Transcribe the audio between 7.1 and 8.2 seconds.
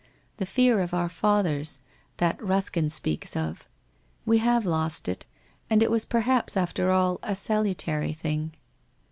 a salutary